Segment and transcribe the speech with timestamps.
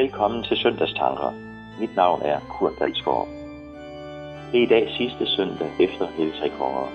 [0.00, 1.30] Velkommen til søndagstanker.
[1.80, 3.28] Mit navn er Kurt Dalsgaard.
[4.50, 6.86] Det er i dag sidste søndag efter Helligtrækonger.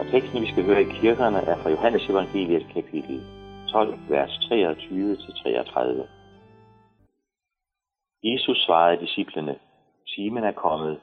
[0.00, 3.20] Og teksten, vi skal høre i kirkerne, er fra Johannes Evangeliet kapitel
[3.72, 6.06] 12, vers 23-33.
[8.24, 9.54] Jesus svarede disciplene,
[10.14, 11.00] timen er kommet,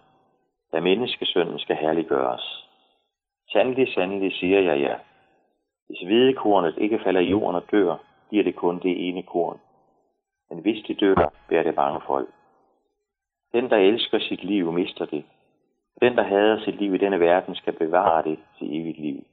[0.72, 2.46] da menneskesønnen skal herliggøres.
[3.52, 5.00] Sandelig, sandelig, siger jeg jer.
[5.88, 7.96] Hvis hvedekornet ikke falder i jorden og dør,
[8.30, 9.60] bliver det kun det ene korn.
[10.50, 12.30] Men hvis de dør, bærer det mange folk.
[13.54, 15.26] Den, der elsker sit liv, mister det.
[15.96, 19.24] Og den, der hader sit liv i denne verden, skal bevare det til evigt liv.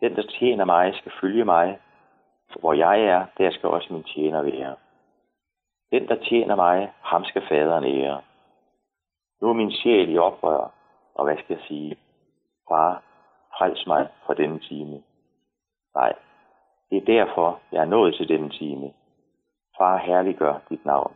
[0.00, 1.78] Den, der tjener mig, skal følge mig.
[2.60, 4.76] Hvor jeg er, der skal også min tjener være.
[5.92, 8.20] Den, der tjener mig, ham skal faderen ære.
[9.40, 10.72] Nu er min sjæl i oprør,
[11.14, 11.96] og hvad skal jeg sige?
[12.68, 13.02] Far,
[13.58, 15.02] frels mig fra denne time.
[15.94, 16.12] Nej,
[16.90, 18.92] det er derfor, jeg er nået til denne time.
[19.78, 21.12] Far, herliggør dit navn.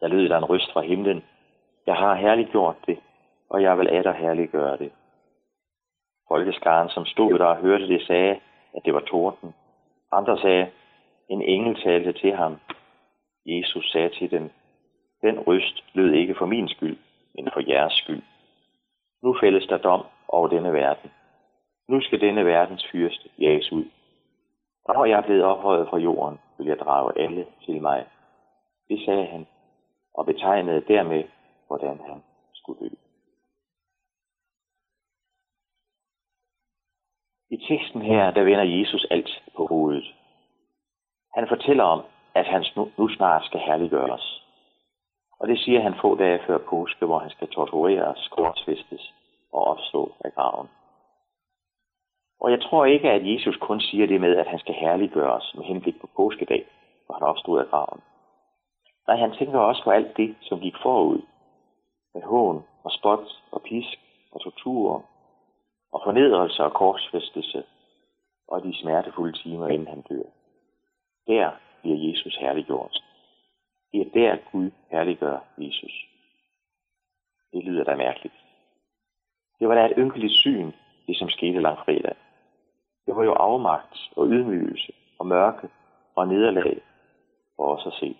[0.00, 1.24] Der lød der en ryst fra himlen.
[1.86, 2.98] Jeg har herliggjort det,
[3.50, 4.92] og jeg vil atter herliggøre det.
[6.28, 8.40] Folkeskaren, som stod der og hørte det, sagde,
[8.76, 9.54] at det var torden.
[10.12, 10.70] Andre sagde,
[11.28, 12.60] en engel talte til ham.
[13.46, 14.50] Jesus sagde til dem,
[15.22, 16.98] den ryst lød ikke for min skyld,
[17.34, 18.22] men for jeres skyld.
[19.22, 21.10] Nu fældes der dom over denne verden.
[21.88, 23.84] Nu skal denne verdens fyrste jages ud.
[24.84, 28.06] Og når jeg er blevet ophøjet fra jorden, vil jeg drage alle til mig.
[28.88, 29.46] Det sagde han,
[30.14, 31.24] og betegnede dermed,
[31.66, 32.94] hvordan han skulle dø.
[37.50, 40.14] I teksten her, der vender Jesus alt på hovedet.
[41.34, 42.02] Han fortæller om,
[42.34, 42.64] at han
[42.98, 44.44] nu snart skal herliggøres.
[45.40, 49.14] Og det siger han få dage før påske, hvor han skal tortureres, korsfæstes
[49.52, 50.68] og opstå af graven.
[52.44, 55.64] Og jeg tror ikke, at Jesus kun siger det med, at han skal herliggøres med
[55.64, 56.64] henblik på påskedag,
[57.06, 58.00] hvor han opstod af graven.
[59.08, 61.22] Nej, han tænker også på alt det, som gik forud.
[62.14, 63.98] Med hån og spot og pisk
[64.32, 65.04] og tortur
[65.92, 67.64] og fornedrelse og korsfæstelse
[68.48, 70.28] og de smertefulde timer, inden han dør.
[71.26, 71.50] Der
[71.82, 73.04] bliver Jesus herliggjort.
[73.92, 76.06] Det er der, Gud herliggør Jesus.
[77.52, 78.34] Det lyder da mærkeligt.
[79.58, 80.72] Det var da et ynkeligt syn,
[81.06, 82.14] det som skete langfredag.
[83.14, 85.68] Det var jo afmagt og ydmygelse og mørke
[86.16, 86.80] og nederlag
[87.56, 88.16] for os at se.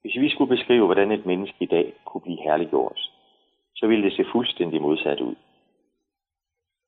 [0.00, 3.00] Hvis vi skulle beskrive, hvordan et menneske i dag kunne blive herliggjort,
[3.74, 5.34] så ville det se fuldstændig modsat ud.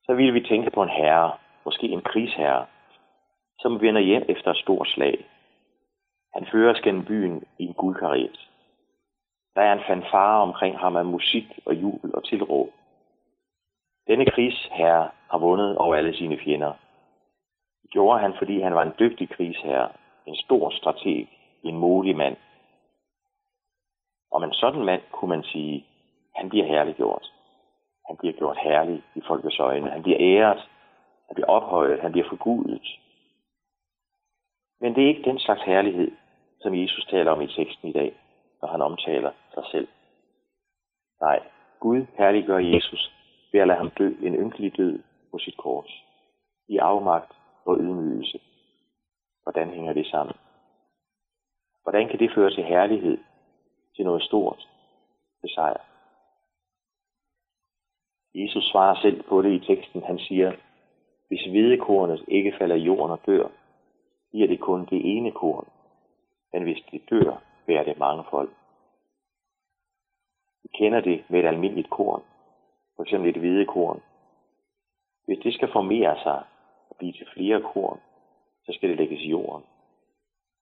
[0.06, 1.32] Så ville vi tænke på en herre,
[1.64, 2.66] måske en krigsherre,
[3.58, 5.26] som vender hjem efter et stort slag.
[6.34, 8.50] Han fører gennem byen i en guldkaret.
[9.54, 12.70] Der er en fanfare omkring ham af musik og jubel og tilråb.
[14.06, 16.72] Denne krigsherre har vundet over alle sine fjender.
[17.82, 19.88] Det gjorde han, fordi han var en dygtig krigsherre,
[20.26, 21.28] en stor strateg,
[21.62, 22.36] en modig mand.
[24.30, 25.86] Om en sådan mand kunne man sige,
[26.34, 27.32] han bliver herliggjort.
[28.08, 29.90] Han bliver gjort herlig i folkets øjne.
[29.90, 30.68] Han bliver æret.
[31.28, 32.00] Han bliver ophøjet.
[32.00, 32.88] Han bliver forgudet.
[34.80, 36.10] Men det er ikke den slags herlighed,
[36.60, 38.14] som Jesus taler om i teksten i dag,
[38.62, 39.88] når han omtaler sig selv.
[41.20, 41.40] Nej,
[41.80, 43.14] Gud herliggør Jesus
[43.54, 46.04] ved at lade ham dø en ynkelig død på sit kors,
[46.68, 47.32] i afmagt
[47.64, 48.40] og ydmygelse.
[49.42, 50.36] Hvordan hænger det sammen?
[51.82, 53.18] Hvordan kan det føre til herlighed,
[53.96, 54.68] til noget stort,
[55.40, 55.80] til sejr?
[58.34, 60.02] Jesus svarer selv på det i teksten.
[60.02, 60.52] Han siger,
[61.28, 63.48] hvis hvedekornet ikke falder i jorden og dør,
[64.30, 65.68] bliver det kun det ene korn.
[66.52, 68.50] Men hvis det dør, bærer det mange folk.
[70.62, 72.22] Vi kender det med et almindeligt korn
[72.96, 74.02] for eksempel et hvedekorn.
[75.26, 76.42] Hvis det skal formere sig
[76.90, 78.00] og blive til flere korn,
[78.64, 79.64] så skal det lægges i jorden.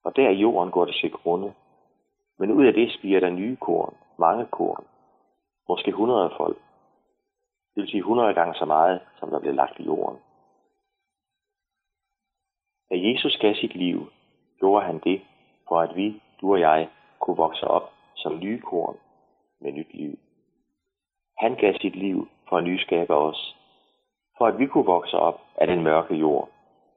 [0.04, 1.54] Og der i jorden går det til grunde.
[2.39, 4.84] Men ud af det spiger der nye korn, mange korn,
[5.68, 6.56] måske 100 folk.
[7.74, 10.18] Det vil sige 100 gange så meget, som der blev lagt i jorden.
[12.91, 14.10] Da Jesus gav sit liv,
[14.59, 15.21] gjorde han det,
[15.68, 16.89] for at vi, du og jeg,
[17.21, 18.97] kunne vokse op som nye korn
[19.60, 20.18] med nyt liv.
[21.42, 23.56] Han gav sit liv for at nyskabe os,
[24.39, 26.48] for at vi kunne vokse op af den mørke jord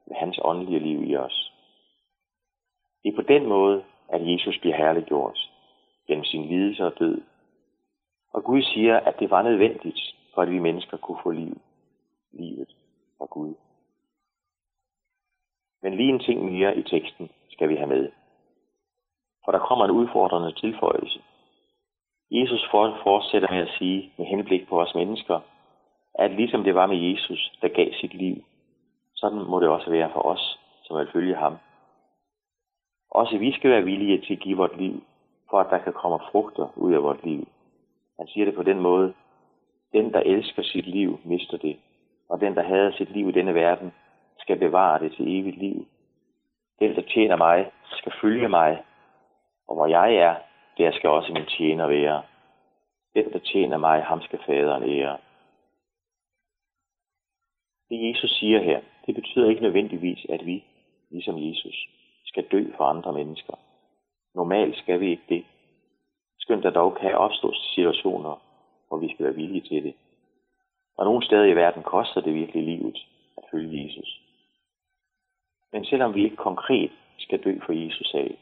[0.06, 1.52] med hans åndelige liv i os.
[3.02, 5.38] Det er på den måde, at Jesus bliver herliggjort
[6.06, 7.22] gennem sin lidelse og død.
[8.32, 10.00] Og Gud siger, at det var nødvendigt,
[10.34, 11.60] for at vi mennesker kunne få liv.
[12.32, 12.76] Livet
[13.18, 13.54] fra Gud.
[15.82, 18.12] Men lige en ting mere i teksten skal vi have med.
[19.44, 21.22] For der kommer en udfordrende tilføjelse.
[22.40, 22.68] Jesus
[23.04, 25.40] fortsætter med at sige med henblik på os mennesker,
[26.14, 28.44] at ligesom det var med Jesus, der gav sit liv,
[29.14, 31.56] sådan må det også være for os, som vil følge ham,
[33.10, 35.02] Også vi skal være villige til at give vort liv,
[35.50, 37.48] for at der kan komme frugter ud af vort liv.
[38.18, 39.14] Han siger det på den måde,
[39.92, 41.76] den, der elsker sit liv, mister det,
[42.28, 43.92] og den, der hader sit liv i denne verden,
[44.38, 45.86] skal bevare det til evigt liv.
[46.78, 48.82] Den, der tjener mig, skal følge mig,
[49.68, 50.34] og hvor jeg er,
[50.78, 52.22] der skal også min tjener være.
[53.14, 55.18] Den, der tjener mig, ham skal faderen ære.
[57.88, 60.64] Det Jesus siger her, det betyder ikke nødvendigvis, at vi,
[61.10, 61.88] ligesom Jesus,
[62.24, 63.54] skal dø for andre mennesker.
[64.34, 65.44] Normalt skal vi ikke det.
[66.38, 68.42] Skønt der dog kan opstå situationer,
[68.88, 69.94] hvor vi skal være villige til det.
[70.98, 72.98] Og nogle steder i verden koster det virkelig livet
[73.36, 74.20] at følge Jesus.
[75.72, 78.38] Men selvom vi ikke konkret skal dø for Jesus sag,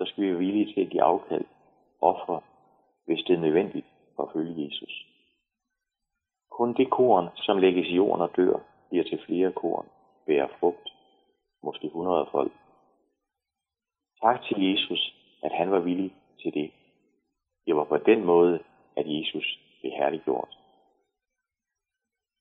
[0.00, 1.44] så skal vi være villige til at give afkald,
[2.00, 2.40] ofre,
[3.06, 3.86] hvis det er nødvendigt
[4.16, 5.06] for at følge Jesus.
[6.50, 8.58] Kun det korn, som lægges i jorden og dør,
[8.88, 9.86] bliver til flere korn,
[10.26, 10.88] bærer frugt,
[11.62, 12.52] måske hundrede folk.
[14.22, 16.70] Tak til Jesus, at han var villig til det.
[17.66, 18.58] Det var på den måde,
[18.96, 20.58] at Jesus blev herliggjort.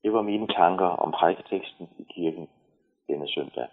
[0.03, 2.49] Det var mine tanker om prædiketeksten i kirken
[3.07, 3.67] denne søndag.